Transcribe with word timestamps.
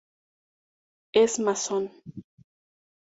Es 1.13 1.37
masón. 1.37 1.83